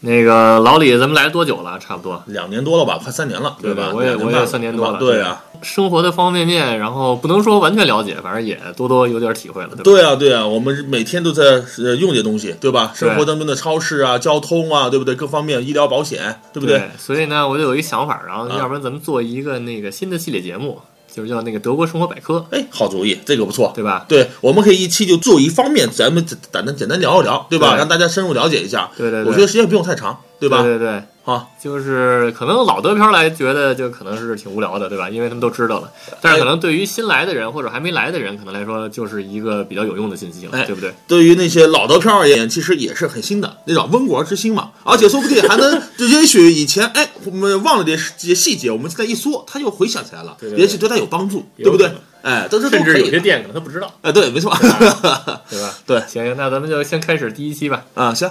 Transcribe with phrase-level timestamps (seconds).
[0.00, 1.76] 那个老李，咱们来多久了？
[1.80, 3.90] 差不多两年多了吧，快三年了，对吧？
[3.92, 4.98] 我也我也三年多了。
[4.98, 9.82] 对啊，生活的方方面面，然后不能说完全了解，反正也多多有点体会了，对吧？
[9.82, 11.42] 对啊，对啊，我们每天都在
[11.78, 12.92] 呃用这些东西，对吧？
[12.94, 15.14] 生活当中的超市啊、交通啊，对不对？
[15.14, 16.90] 各方面医疗保险，对不对对？
[16.98, 20.80] 所以呢，我就有一想法，然后啊要不然咱们做一个那个新的系列节目，
[21.12, 23.72] 就是叫那个德国生活百科，哎，好主意，这个不错。
[23.74, 24.04] 对吧？
[24.08, 27.70] 对，我们可以一期就做一方面，咱们简简单简单聊一聊，对吧？
[27.70, 28.90] 对让大家深入了解一下。
[28.96, 30.62] 对对对我觉得时间不用太长，对吧？
[30.62, 35.10] 对对对，好，就是可能老德漂来觉得就可能是挺无聊的，对吧？
[35.10, 35.92] 因为他们都知道了，
[36.22, 40.90] 但是可能对于新来的人或者还没来的人，可能来说就是一个比较有用的信息了，哎对不对？
[41.06, 44.70] 对于那些老德漂而言，其实也是很新的，那种温故而知新嘛。
[44.84, 51.92] 而且说不定还能，就也许以前哎我们忘了这些这些细节，我们现在一说，他又回想起来了，对对对也许对他有帮助，对不对？
[52.22, 53.20] 哎，但是甚至有些。
[53.20, 54.50] 店可能他不知道，哎，对，没错。
[54.58, 55.74] 对吧？
[55.84, 57.84] 对行行，那咱们就先开始第一期吧。
[57.92, 58.30] 啊，行。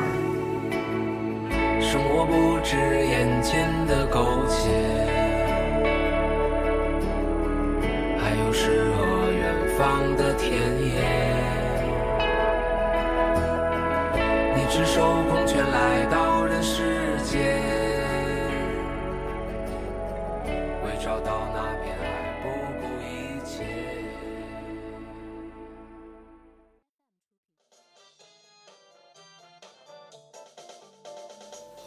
[21.03, 22.49] 找到那片海不
[22.79, 23.65] 顾一切。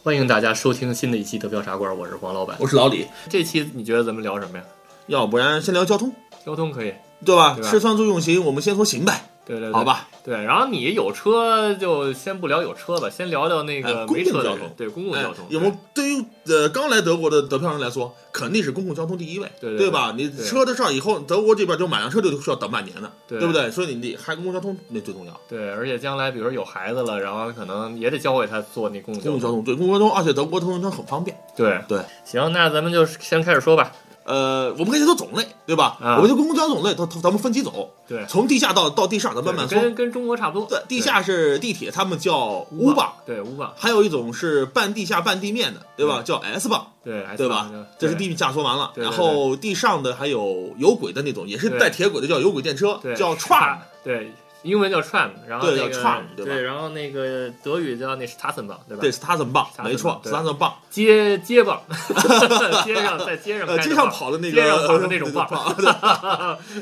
[0.02, 2.56] 欢迎大家收听新的一期德标茶馆，我是黄老板。
[2.58, 4.64] 我是老李，这期你觉得咱们聊什么呀？
[5.06, 6.12] 要不然先聊交通，
[6.44, 6.92] 交通可以，
[7.24, 7.54] 对吧？
[7.54, 9.84] 对吧吃穿住用行，我们先说行呗，对对对，好。
[9.84, 10.08] 吧？
[10.24, 15.44] 对，然后你有车就先不聊有车吧，先聊聊那个哎公没车的人共交通，对公共哎交通。
[15.50, 20.14] 有没有对于呃刚来德国的德票人来说，肯定是公共交通第一位，对对吧？
[20.16, 23.70] 你车的事儿以后，德国这边就买辆车就需要等半年的，对不对？
[23.70, 25.40] 所以你得还公共交通那最重要。
[25.46, 29.32] 对，而且将来比如说有孩子了，然后可能也得教会他坐那公共交通。
[29.32, 31.38] 公共交通对公共交通，而且德国通交通很方便。
[31.54, 33.92] 对对，行，那咱们就先开始说吧。
[34.24, 35.96] 呃，我们可以先说种类，对吧？
[36.00, 36.16] 啊。
[36.16, 39.80] 我们就公共交通种类，它它咱们分几种，对，从地下到到地上，咱慢慢说。
[39.80, 40.66] 跟跟中国差不多。
[40.68, 46.22] 对，地下是地铁，他们叫乌 U 棒，对乌棒，还有一种是半地下半地面的，对吧？
[46.24, 47.70] 叫 S 棒，对对吧？
[47.98, 53.78] 这是地下说完了，然后地上的还有有轨的那种，也是带铁轨的，叫有轨电车对，叫 tram。
[54.02, 54.32] 对，
[54.64, 59.00] 英文叫 tram，然后那个叫 tram，对吧对，然后那个德语叫那是 t a s s e n b a 对吧？
[59.02, 60.74] 对，是它很棒，Straßenbahn，没错，对是它很棒。
[60.90, 61.80] 街街棒，
[62.84, 65.76] 街上在街上 呃，街上跑的那个，街上跑的那种棒 棒，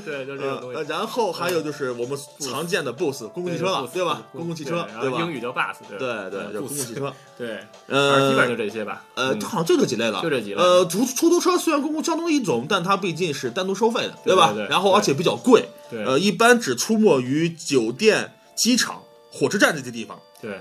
[0.05, 0.91] 对，就这种东呃，西。
[0.91, 4.23] 然后还有就是我们常见的 bus 公共汽车了，对吧？
[4.33, 4.89] 公共汽车，对吧？
[5.03, 7.13] 然后英语叫 bus，对对对，对就公共汽车。
[7.37, 9.03] 对，反正基本上就呃这些吧。
[9.15, 14.69] 呃，嗯好像就这几类了，就这几类呃，出出租车虽然公共交通的一种，但它毕竟是单独收费的，吧对对对？
[14.69, 20.19] 然后而且比较贵，对呃，一般只出没于酒店、机场、火车站这些地方。
[20.41, 20.61] 对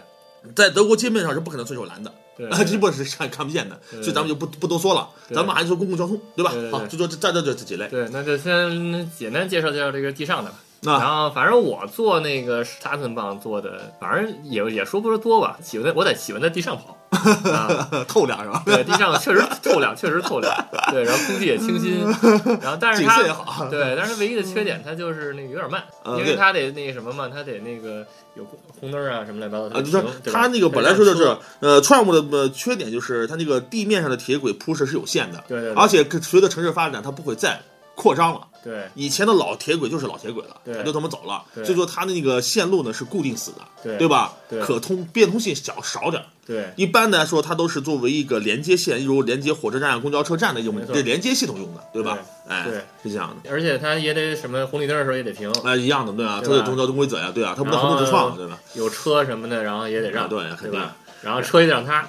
[0.55, 7.87] 在德国街面上是不可能随手拦的，对啊，基本是看看不见的，所以咱们就不不多说了，咱们还是说公共交通，对吧好，就说这这这这几类。
[7.87, 10.59] 对，那就先简单介绍介绍这个地上的吧。
[10.83, 16.97] 那然后反正我做那个沙村棒做的，反正也也说不出多吧，喜欢在我在喜欢在地上跑，
[17.51, 18.63] 啊，透亮是吧？
[18.65, 20.51] 对，地上确实透亮，确实透亮，
[20.89, 22.01] 对，然后空气也清新，
[22.61, 25.83] 然后但是它也好，对，但是它唯一的缺点它就是那个有点慢，
[26.17, 28.03] 因为它得那个什么嘛，它得那个
[28.35, 28.43] 有
[28.79, 37.61] 红灯啊什么乱七八糟的啊，就是它那个本来说就是呃，tram 的呃缺点就是它那个地面上的铁轨铺设是有限的，对对对而且随着城市发展，它不会再
[37.93, 38.47] 扩张了。
[38.63, 44.33] 对以前的老铁轨就是老铁轨了，对它就这么走了，所以说它的那个线路呢是固定死的，对对吧？
[44.49, 46.25] 对可通变通性小少点儿。
[46.45, 52.17] 对一般来说，它都是作为一个连接线，例如连接火车站、公交车站的用没错这连接系统用的，对吧？
[52.47, 53.49] 哎，对是这样的。
[53.49, 58.59] 而且它也得什么红绿灯的时候也得停，哎，一样的，对啊，对吧这是中交通规则呀，对啊，它不能横冲直撞，对吧？
[58.73, 60.81] 有车什么的，然后也得让，啊对对肯定？
[61.21, 62.01] 然后车也得让它，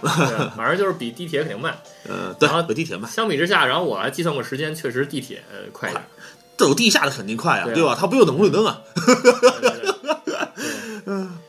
[0.56, 1.76] 反正就是比地铁肯定慢。
[2.08, 6.02] 呃，对然后，北地铁慢，相比之下，然后我还计算过时间，确实地铁呃快一点。
[6.62, 7.96] 这有地下的肯定快啊对吧？
[7.98, 8.78] 他不用等红绿灯啊。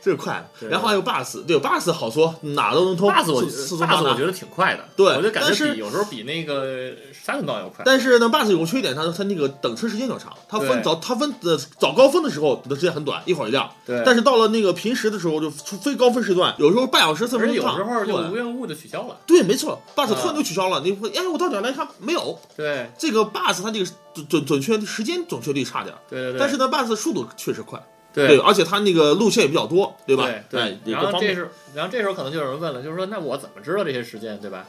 [0.04, 0.46] 这是快。
[0.60, 3.10] 的然后还有 bus，对 bus 好说，哪都能通。
[3.10, 7.82] bus 我 bus 我觉得挺快的，对我就感觉但是比有时候比那个三轮道要快。
[7.86, 13.70] 但是呢，bus 有个缺点，它它那个等车时间较长，它分早它分呃早高峰的时候的时间很短，一会儿一辆。
[13.86, 17.62] 对，但是到了那个平时的时候，就非高峰时段，有时候半小时、四十分钟有。
[17.62, 19.16] 时候就无缘无故的取消了。
[19.26, 22.38] 对，没错，bus 啊突然就取消了，你会哎，我到点儿来看没有。
[22.56, 27.82] 对这个 bus 它这个准准准确时间准确率差点儿，对对对，但是呢，bus 速度确实快，
[28.14, 30.28] 对而且它那个路线也比较多，对吧？
[30.48, 31.00] 对哎，然。
[31.00, 34.64] 后这时候，然后这时候可能就有人问了，就是说，那我怎么知道这些时间，对吧？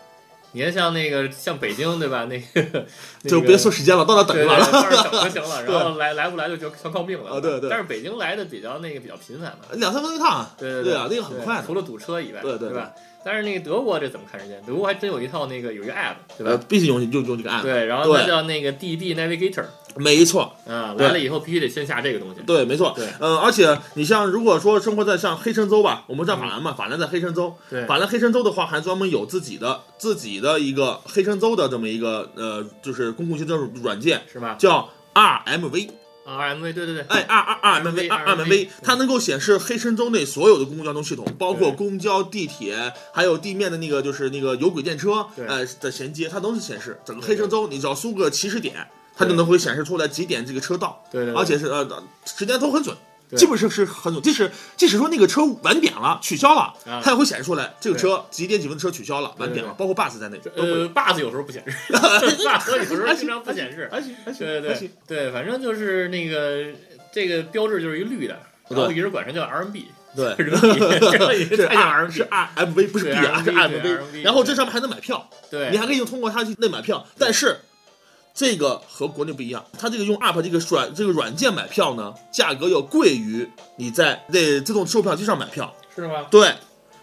[0.51, 2.25] 你看像那个像北京，对吧？
[2.25, 2.85] 那个
[3.23, 4.71] 那就别说时间了，到那等对对，就完了。
[4.71, 7.31] 到那儿 等就行了，然后来来不来就就全靠命了。
[7.31, 9.65] 啊对对但是北京来的比较那个比较频繁嘛。
[9.73, 11.73] 两三分钟一趟，对对啊，那个很快除。
[11.75, 12.91] 了堵车以外，对对对吧？
[13.25, 14.61] 但是那个德国这怎么看时间？
[14.65, 16.63] 德国还真有一套那个有一个 app，对呃，吧？
[16.69, 19.65] 必须用用用这个 app，对，然后它叫那个 DB Navigator
[19.95, 21.07] 没错，啊，对。
[21.07, 22.41] 来了以后必须得先下这个东西。
[22.45, 22.93] 对，没错。
[22.95, 23.07] 对。
[23.19, 27.85] 呃，而且你像如果说生活在像黑森州吧，我们在法兰嘛，法兰在黑森州，对。
[27.85, 35.89] 法兰黑森州的话，还专门有自己的自己的一个黑森州的这么一个呃，就是公共行车软件，是吧叫 RMV。
[36.25, 45.45] 啊，RMV，对对对，哎，R R R M V R M V，它能够显示黑神州内所有的公共交通系统，包括公交、地铁，还有地面的那个就是那个有轨电车，对。
[45.45, 52.95] 呃的衔接，它都是显示整个黑神州，你只要输个起始点，它就能会显示出来几点这个车到，对对对而且是呃时间都很准。
[53.35, 60.39] 基本上是很准，即使即使说那个车晚点了、取消了，啊它也会显示出来这个车几点几分的车取消了、晚点了，包括 bus 在内。
[60.55, 63.89] 呃，bus 有时候不显示， bus 有时候经常不显示。
[63.91, 66.65] 还行还行对对还行对，对，反正就是那个
[67.11, 68.39] 这个标志就是一绿的，
[68.69, 69.83] 然后一直管它叫 RMB，
[70.15, 77.57] 对，是 R 是 RMB，R M V 不是 B 对啊，是对 V，然后这上面还能买票，对，你还可以通过它去那买票，但是
[78.35, 85.73] 这个和国内不一样，它这个用 App 这个软这个软件买票呢，价格要贵于你在那自动售票机上买票。
[85.95, 86.25] 是吗？
[86.29, 86.49] 对，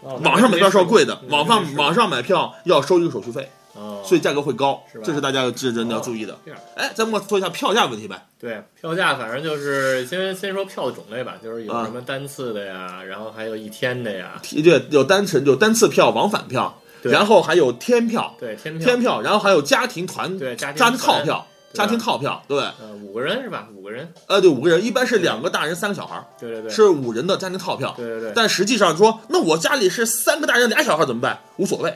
[0.01, 6.59] 哦网上买票是要贵的，嗯网上网上买票要收一个手续费，哦，所以价格会高是吧，这是大家这人要注意的这样。
[6.75, 8.27] 哎，咱们说一下票价问题呗。
[8.39, 23.67] 对票价，反正就是先先说票的种类吧，就是有啊什么单次的呀，然后还有一天的呀，对，有单程有单次票、往返票，对然后还有天票、对天票，天票，然后还有家庭团对家庭套票、家庭套票，对，呃，五个人是吧？
[23.75, 27.93] 五个人，呃，对，五个人，一般是两个大人三个小孩儿，对对对，是五人的家庭套票。
[27.97, 31.39] 对对对，但实际上说，那我家里是三个大人俩小孩怎么办？
[31.57, 31.95] 无所谓，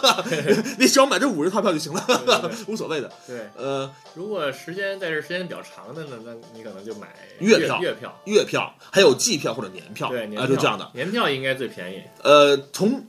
[0.78, 2.50] 你只要买这五人套票就行了。
[2.66, 3.10] 无所谓的。
[3.26, 7.08] 对，呃，如果时间在这时间比较长的呢，那你可能就买
[7.40, 10.54] 月月票月票，月票还有季票或者年票，对，年啊，票。
[10.54, 10.88] 就这样的。
[10.92, 13.04] 年票应该最便宜，呃，从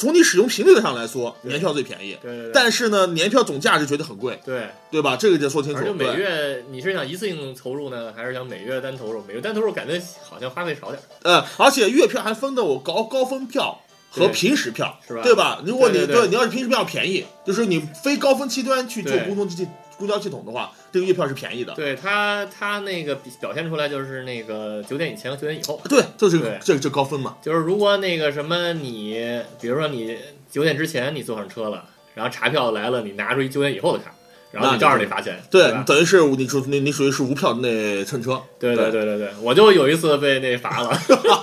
[0.00, 2.16] 从你使用频率上来说，年票最便宜。
[2.22, 5.14] 对对对，但是呢，年票总价值觉得很贵，对，对吧？
[5.14, 5.84] 这个得说清楚而。
[5.84, 9.22] 且每，月你是想一次性投入呢，还是想每月单投入？
[9.28, 13.78] 每月单投入感觉好像花费少点儿，呃，而且月票还分的我高高峰票
[14.10, 15.62] 和平时票，是吧对吧？
[15.66, 19.68] 如果你对你要是平时票便宜，就是你非高峰期端去做对公共系
[20.00, 21.74] 公交系统的话，这个月票是便宜的。
[21.74, 27.36] 对他，他那个表现出来就是那个九点以前和九点以后，对，就是对这这高分嘛。
[27.42, 30.16] 就是如果那个什么你，比如说你
[30.50, 34.12] 九点之前你坐上车了，然后查票来了，你拿出一九点以后的卡，
[34.50, 35.84] 然后你照样就得罚钱，对，吧？
[35.86, 38.42] 等于是你属你你属于是无票那乘车。
[38.58, 40.90] 对对对对对对，我就有一次被那罚了，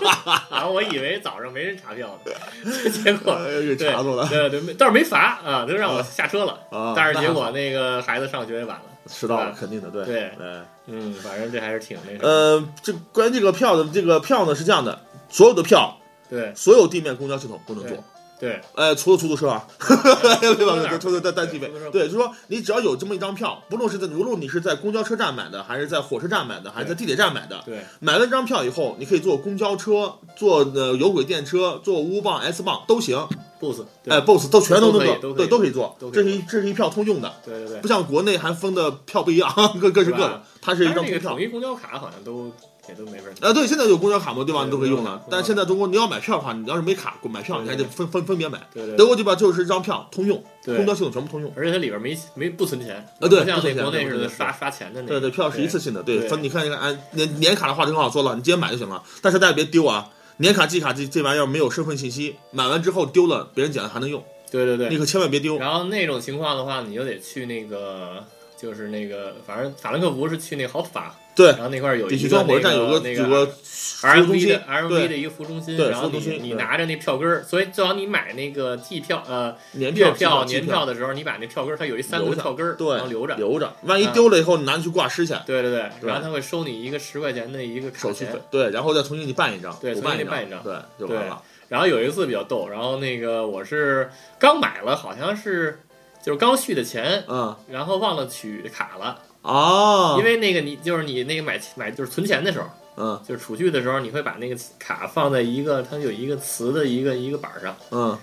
[0.51, 6.93] 然后我以为早上没人查票呢，结果呃给查住了对对，没倒是没罚啊，就让我下车了，啊！
[6.95, 10.47] 但是结果那个孩子上学也晚了，迟到了，肯定的，对对对。
[10.89, 15.97] 嗯，反正这还是挺那什么，呃，这关于这个票的这个票呢是这样的，所有的票，
[16.29, 18.03] 对所有地面公交系统都能对坐，
[18.39, 20.75] 对呃，除了出租车啊， 对吧？
[20.83, 33.17] 哪儿出租车单计费对就是说你只要有这么一张票，不论是在无论你是在公交车站买的，还是在火车站买的，还是在地铁站买的，对买了这张票以后，你可以坐公交车、坐呃有轨电车、坐 U 棒、S 棒都行
[33.59, 37.87] ，，boss，对哎，BOSS 都全都能坐，都可以对，都可以坐这是一这是一票通用的，对对对不。
[37.87, 39.51] 像国内还分的票不一样，
[39.81, 41.41] 各各是各的，它是一张通票统。
[41.41, 42.51] 一公交卡好像都
[42.87, 43.47] 也都没法儿。
[43.47, 44.65] 啊，对，现在有公交卡嘛，对吧？
[44.65, 45.03] 你都可以用。
[45.03, 48.59] 了但是现在中国你要买票的话，你要是没卡买票，你还得分分分别买。
[48.73, 51.51] 对对对德国这边就是一张票通用，公交系统全部通用。
[51.55, 55.19] 而且它里边没没不存钱，啊对不存钱国内似的不存钱的那个。
[55.19, 59.03] 对对，票是一次性的，对，分你看一看，哎年年卡的话就很好说了，你直接买就行了。
[59.21, 65.57] 但是大家别丢啊，年卡、季卡这这玩意儿没有身份信息，买完之后丢了，别人捡了还能用，对对对你可千万别丢。
[65.57, 68.23] 然后那种情况的话，你就得去那个，
[68.57, 83.35] 就是那个，反正法兰克福是去那个豪特法，对然后那块儿有一个区生活站有个那个有个服务中 RMV 的一个服务中心，然后你你拿着那票根儿，所以最好你买那个季票呃年月票、年票的时候，你把那票根儿，它有一三个票根儿，对然后留着。
[83.35, 91.41] 留着，万一啊丢了以后，你拿去挂失去，对对对，然后他会收你一个十块钱的一个手续费，对，然后再重新给你办一张，对重新给你办一张对，就完了。
[91.69, 95.79] 然后有一次比较逗，然后那个我是刚买了，好像是
[96.21, 97.55] 就是刚续的钱，嗯。
[97.69, 103.21] 然后忘了取卡了，哦，因为那个你就是你那个买买就是存钱的时候，嗯。
[103.27, 108.17] 就是储蓄的时候，你会把那个卡放在一个它有一个磁的一个一个板儿上，嗯。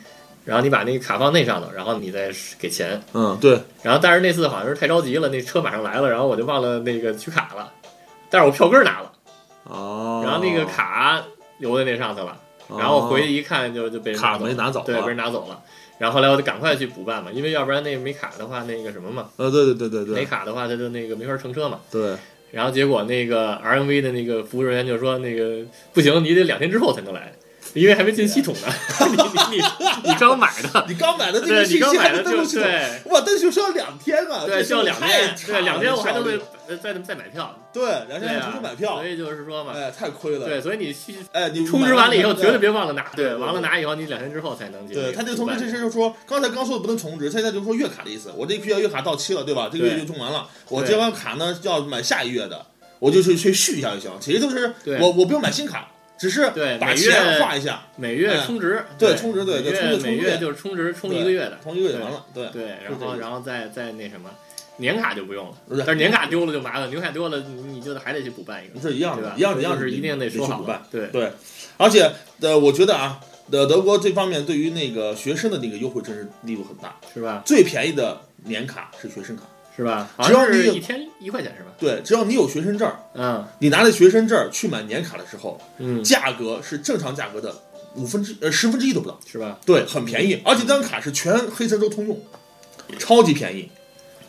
[0.44, 3.02] 然后你把那个卡放那上头，然后你再给钱。
[3.14, 7.72] 嗯，对，然后但是那次好像是太着急了，那车马上来了，然后我就忘了那个取卡了，
[8.28, 9.10] 但是我票根拿了，
[9.64, 11.24] 哦，然后那个卡
[11.56, 12.36] 留在那上头了，
[12.68, 15.62] 哦，然后我回去一看就就被人卡没拿走对，啊被人拿走了。
[15.98, 20.14] 然后后来我就赶快去补办嘛，因为要不然那个没卡的话，那个什么嘛，呃，对对对对对。
[20.14, 21.80] 没卡的话他就那个没法乘车嘛。
[21.90, 22.16] 对，
[22.50, 25.58] 然后结果那个 RNV 的那个服务人员就说那个
[25.92, 27.32] 不行，你得两天之后才能来，
[27.74, 28.68] 因为还没进系统呢。
[29.50, 36.24] 你你你你刚买的， 你刚买的那个信息还没登录系统，对哇，但是需要两天啊，对，需要两天，对两天我还能
[36.68, 40.46] 再再再买票，对两天重新买票所，以就是说嘛，哎，太亏了。
[40.46, 42.74] 对，所以你去哎，你充值完了以后绝对别。
[42.74, 44.96] 忘了拿，对对完了拿以后你两天之后才能进。
[44.96, 48.32] 对他这个充值其实就是说，刚才刚说的不能充值，现在就是说月卡的意思。
[48.36, 49.70] 我这批月月卡到期了，对吧？
[49.72, 52.66] 这个月就充完了，我对这张卡呢要买下一月的，
[52.98, 54.10] 我就去去续一下就行。
[54.20, 62.24] 其实就是我我不用买新卡，只是把对每钱月花一下，每月充值，对充值对对充值月每月就是充值充一个月的，充一个月就完了。
[62.32, 64.30] 对对，然后然后再再那什么，
[64.76, 70.82] 年卡就不用了，对但是年卡丢了就麻烦，年卡丢了你你就还得去补办一个，是一样的？，一样的，一样是一定得说好去补办。
[70.90, 71.32] 对对，
[71.76, 77.42] 而且呃，我觉得啊，呃，德国这方面对于那个学生的那个优惠真是力度很大，是吧？
[77.44, 79.42] 最便宜的年卡是学生卡。
[79.76, 80.08] 是吧？
[80.22, 81.70] 只要你有一天一块钱是吧？
[81.78, 87.54] 对，只要你有学生证，嗯你拿着学生证去买年卡的时候，嗯，价格是正常价格的
[87.96, 89.58] 五分之呃十分之一都不到，是吧？
[89.66, 92.20] 对，很便宜，而且这张卡是全黑森州通用，
[92.98, 93.68] 超级便宜，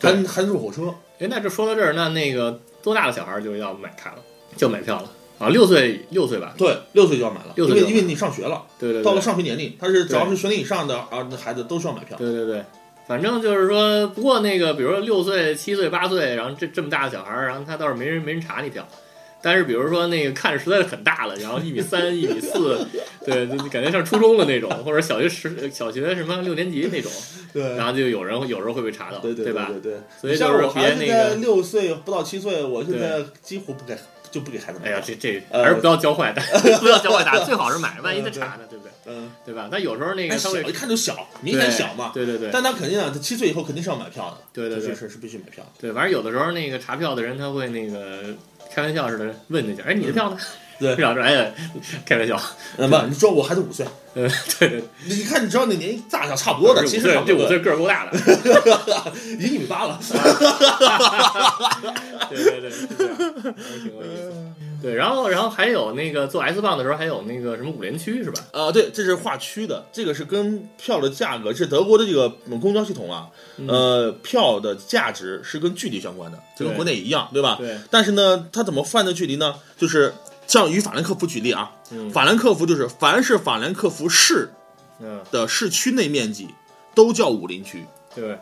[0.00, 4.18] 还对还坐火车，哎，那这说到这儿，那那个多大的小孩儿就要买卡了，
[4.56, 5.48] 就买票了啊？
[5.48, 6.54] 六岁六岁吧？
[6.58, 12.64] 对，六岁就要买了，六岁因为因为你上学了，对对对，到了上学年龄，他是只要是学龄以上的啊孩子都需要买票，对对对，
[13.06, 18.86] 反正就是说，不过那个，比如说六岁、七岁、八岁，然后这这么大的小孩儿，然后他倒是没人没人查你票。
[19.42, 22.84] 但是比如说那个看着实在是很大了，然后一米三、 一米四，
[23.24, 27.12] 对，就就感觉像初中的那种，或者小学十小学什么六年级那种，
[27.52, 29.68] 对然后就有人有时候会被查到，对对吧？
[29.70, 33.96] 对对，所以就是别那个，在六岁不到七岁，我现在几乎不给
[34.36, 36.42] 就不给孩子买哎呀，这这呃还是不要教坏的，
[36.78, 38.92] 不要教坏的，最好是买，万一他查呢，对不对？
[39.06, 39.68] 嗯，对吧？
[39.72, 45.64] 他有时候那个还小他一看就小，明显小嘛，对对对但他肯定啊，他七岁以后肯定是要买票的，对对对这是是必须买票。
[45.80, 48.34] 对，反正有的时候那个查票的人他会那个
[48.76, 50.36] 开玩笑似的问那家，哎，你的票呢？
[50.78, 50.94] 对。
[50.96, 51.50] 然后说哎，
[52.04, 52.38] 开玩笑，
[52.76, 58.18] 嗯，不，你说我孩子五岁，嗯，对对，你你看，你知道那年纪大小差不多的，其实这五岁个儿够大的，
[59.38, 59.98] 已经一米八了。
[62.28, 63.16] 对对对，是这样，
[63.82, 64.30] 挺有意思。
[64.82, 68.42] 对，然后然后还有那个做 S 棒的时候，还有那个什么五连区是吧？
[68.52, 73.28] 呃，对，这是划区的，这个是跟票的价格，是德国的这个嗯公交系统啊，
[73.66, 77.56] 呃，票的价值是跟距离相关的，就跟国内一样，对吧？
[77.58, 79.54] 对，但是呢，它怎么算的距离呢？
[79.76, 80.12] 就是
[80.46, 84.48] 像与法兰克福举例啊，嗯法兰克福就是凡是法兰克福市
[85.00, 86.48] 嗯，的市区内面积
[86.94, 88.38] 都叫五林区，对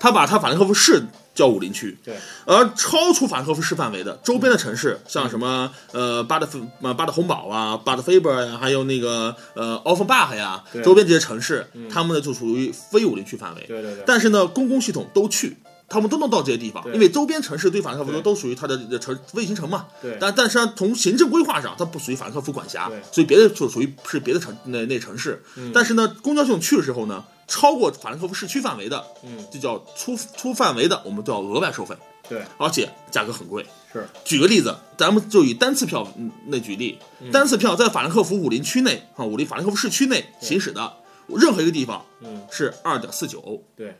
[0.00, 1.02] 他把他法兰克福市
[1.38, 13.64] 叫武林区，对，而超出法兰克福市范围的周边的城市，像什么呃巴德菲呃巴德洪堡啊、巴德菲伯呀，还有那个呃奥芬巴赫呀，周边这些城市，他们呢就属于非武林区范围。
[13.68, 15.56] 对对对，但是呢，公共系统都去，
[15.88, 19.86] 他们都能到这些地方，因为周边城市对法兰克福都都属于它的的城卫星城嘛。
[20.02, 20.16] 对。
[20.18, 25.40] 但但是呢，从行政规划上，它不属于法兰克福管辖对，所以别的就属于是别的城那那城市。
[25.54, 25.70] 嗯。
[25.72, 31.96] 但是呢，公交系统去的时候呢，超过法兰克福市区范围的，嗯，就叫出出范围的，我们都要额外收费，
[32.28, 32.42] 对。
[32.58, 33.64] 而且价格很贵。
[33.90, 37.32] 是，举个例子，咱们就以单次票嗯那举例，嗯。
[37.32, 40.92] 单次票在法兰克福武林区内啊，武林法兰克福市区内行驶的
[41.26, 42.46] 任何一个地方嗯。
[42.50, 43.40] 是二点四九。
[43.40, 43.96] 欧，对。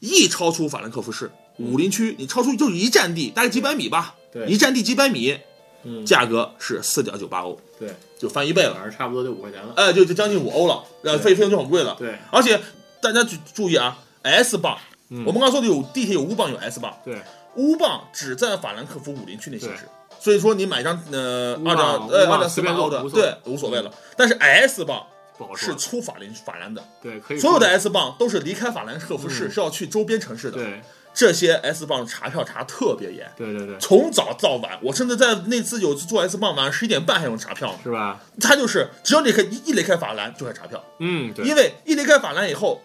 [0.00, 4.46] 一超出法兰克福市武林区，你超出就是一站地，大概几百米吧，对。
[4.46, 5.38] 一站地几百米，
[5.84, 6.04] 嗯。
[6.04, 9.72] 价格是四点九八欧，对，就翻一倍了，反正差不多就五块钱了。
[9.76, 11.94] 哎，就就将近五欧了，呃，费费用就很贵了。
[11.96, 12.18] 对。
[12.32, 12.60] 而且
[13.00, 14.76] 大家注注意啊，S 棒，
[15.10, 17.20] 嗯我们刚刚说的有地铁有乌棒有 S 棒，对
[17.56, 19.88] 乌棒只在法兰克福武林区内行驶，
[20.20, 23.92] 所以说你买张呃乌棒二点呃乌棒二点四随便八欧的，坐无所谓对，无所谓了。
[24.16, 25.74] 但是 S 棒是不好说。
[25.74, 30.58] 出法林法兰的，对，可以所有的说 S 棒都是离开法兰克福市，嗯是要去周边城市的。
[30.58, 30.82] 对
[31.14, 34.78] 这些 S 棒查票查特别严，对对对，从早到晚。
[34.80, 37.78] 我甚至在那次有次做 S 棒，晚上十一点半还有人查票呢。
[37.82, 38.20] 是吧？
[38.40, 42.80] 他就是只要你开一一离开法兰就开始查票，嗯，对，因为一离开法兰以后，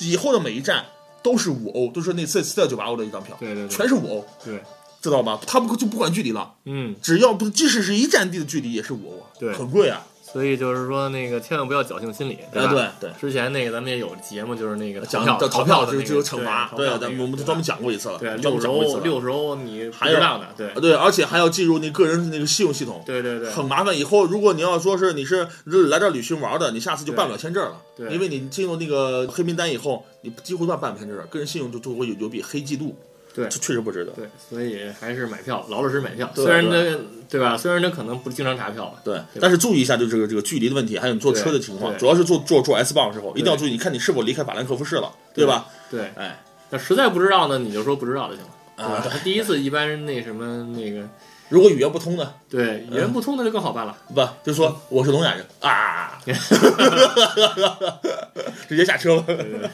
[0.00, 0.84] 以后的每一站
[1.22, 3.76] 都是五欧，都是那次四点九八欧的一张票，对对对。
[3.76, 4.62] 全是五欧，对，
[5.00, 5.38] 知道吗？
[5.46, 9.52] 他们就不管距离了，嗯，只要不即使是一站地的距离也是五欧啊，对。
[9.54, 10.06] 很贵啊。
[10.36, 12.70] 所以就是说那个千万不要侥幸心理，哎吧？
[13.00, 23.98] 对对之前那个咱们也有节目，就是那个讲逃票逃票就就有惩罚，对，咱们我们专门讲过一次了，对六十欧，讲过一次了六十欧你还有知道的，对对，而且还要进入那个人那个信用系统，对对对，很麻烦。
[23.98, 25.48] 以后如果你要说是你是
[25.88, 32.94] 来这儿旅行玩的，你下次就办不了签证了，对因为你进入那个黑名单以后，你几乎办办不签证，个人信用就就会有有笔黑记录，
[33.36, 34.12] 对这确实不值得。
[34.12, 36.30] 对，所以还是买票，老老实实买票。
[36.34, 37.54] 虽然对他对吧？
[37.56, 45.66] 虽然他可能不经常查票吧，对，但是注意一下，就这个这个距离的问题，还有你坐车的情况，主要是坐坐坐 S 棒的时候，一定要注意，你看你是否离开法兰克福市了，对吧？
[45.90, 46.10] 对。
[46.16, 48.50] 哎，那实在不知道呢，你就说不知道就行了。
[48.76, 51.06] 啊第一次一般那什么那个，
[51.48, 53.94] 如果语言不通呢，对语言不通那就更好办了。
[54.14, 56.18] 不就说我是聋哑人啊，
[58.68, 59.24] 直接下车了。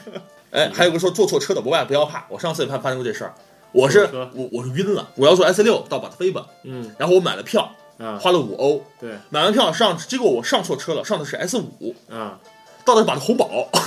[0.51, 3.33] 哎，还有个说坐错车的，不外不要怕，我上次也怕发生过这事儿，
[3.73, 12.39] 我是我我是晕了，我要坐 S 六到巴特菲吧，嗯然后我买了票，啊，花了五欧，对买完票上，结果我上错车了，上的是 S 五，啊，
[12.85, 13.81] 到的是巴特洪堡， 啊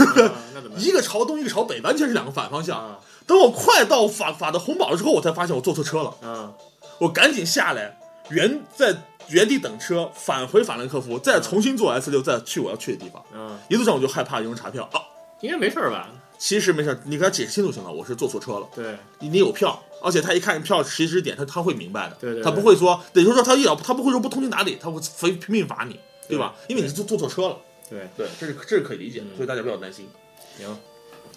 [0.76, 2.78] 一个朝东一个朝北，完全是两个反方向。
[2.78, 6.52] 啊等我快到法法的红堡了之后，我才发现我坐错车了，啊
[6.98, 7.98] 我赶紧下来，
[8.30, 8.94] 原在
[9.28, 13.20] 原地等车，返回法兰克福，再重新坐 S 六，再去我要去的地方。
[13.36, 15.02] 啊，一路上我就害怕有人查票啊，
[15.40, 16.08] 应该没事儿吧？
[16.38, 18.68] 其实没事，你给他解释清楚就行了，我是坐错车了。
[18.74, 26.54] 对你你有票，而且他一看票实时点，他他会明白的，对对对他不会说，等于说他一点，他不会说不通情达理，他会非拼命罚你，对吧？
[26.68, 30.08] 因为你是坐坐错车了，对，对，这是这是可以理解的，嗯所以大家不要担心。
[30.58, 30.76] 行。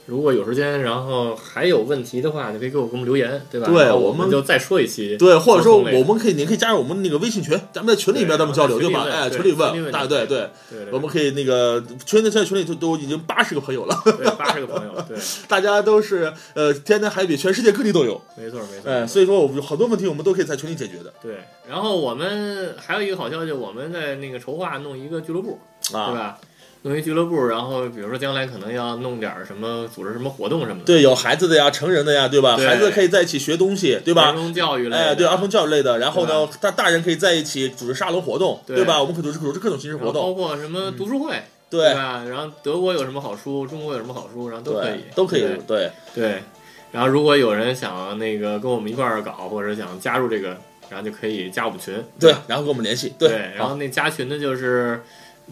[0.10, 3.68] 如果有时间，然后还有问题的话，你可以给我给我们留言，对吧？
[3.68, 5.16] 对我我们就再说一期。
[5.18, 9.06] 对，或者说我们可以，你可以加入我们那个微信群，咱们在群里边对咱们交流，对吧？
[9.08, 10.50] 哎，群里问大对对，
[10.92, 13.96] 我们可以那个群里在群里都都已经八十个朋友了，
[14.36, 15.16] 八十个朋友，对，
[15.48, 18.90] 大家都是呃天南海北，全世界各地都有，没错没错。
[18.92, 21.36] 哎，所以说我们有很多问题我们都可以在群里解决的对，
[21.70, 25.60] 然后我们还有一个好消息，我们在那个筹划弄一个俱乐部，
[25.92, 26.12] 对啊。
[26.12, 26.40] 吧？
[26.84, 32.56] 弄一俱乐部，然后比如说将来可能要弄点什么，组织什么活动什么的，对，有孩子的呀，成人的呀，对吧？
[32.56, 34.34] 对孩子可以在一起学东西，对吧儿吧？
[34.34, 36.00] 童教育类的，哎，对，儿童教育类的。
[36.00, 39.00] 然后呢对，大大人可以在一起组织沙龙活动，对对吧？
[39.02, 41.34] 我们可以组织组织各种形式活动包，括什么读书会，
[41.70, 42.24] 对对吧？
[42.30, 46.44] 然后德国有什么好书，中国有什么好书，然后都可以，，都可以对，对对。
[46.92, 50.58] 然后如果有人想那个跟我们一块儿搞，或者想加入这个，
[50.90, 55.00] 然后就可以加我们群，对，然后跟我们联系，对，然后那加群的就是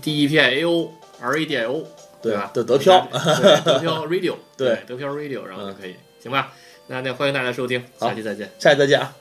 [0.01, 0.89] D E P I A O
[1.20, 1.84] R A D I O，
[2.22, 2.50] 对吧？
[2.52, 6.52] 德德漂对德漂 Radio，对德漂 Radio， 然后就可以，行吧？
[6.86, 8.50] 那那欢迎大家收听，好下期再见。
[8.58, 9.12] 下期再见啊。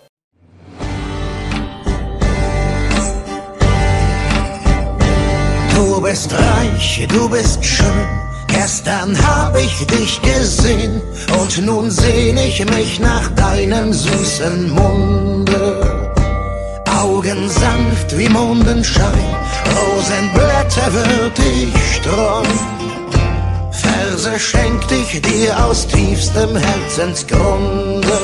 [5.75, 7.85] Du bist reich, du bist schön.
[8.47, 11.01] Gestern hab ich dich gesehen
[11.39, 16.11] und nun sehn ich mich nach deinem süßen Munde.
[16.87, 19.25] Augen sanft wie Mondenschein,
[19.73, 20.54] Rosenblätter
[20.92, 22.76] würd ich streuen.
[23.70, 28.18] Verse schenkt ich dir aus tiefstem Herzensgrunde.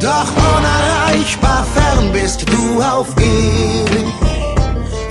[0.00, 4.06] Doch unerreichbar fern bist du auf ewig.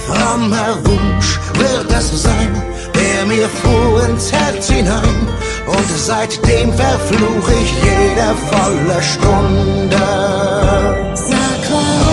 [0.08, 2.62] Frommer Wunsch wird es sein,
[2.94, 5.28] der mir fuhr ins Herz hinein.
[5.68, 10.08] Und seitdem verfluch ich jede volle Stunde.
[11.16, 12.11] Sag,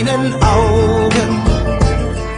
[0.00, 1.42] in meinen Augen.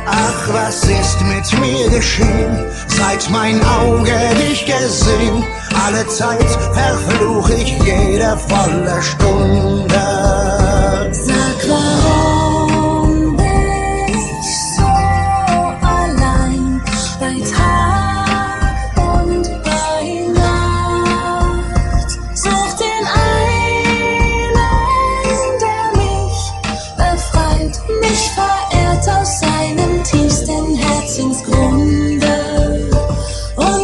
[0.07, 5.44] Ach, was ist mit mir geschehen, seit mein Auge dich gesehen?
[5.87, 9.88] Alle Zeit verfluch ich jede volle Stunde.
[11.12, 12.32] Sag, warum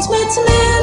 [0.06, 0.77] once met me.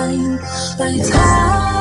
[0.00, 0.38] 晚风
[0.78, 1.79] 白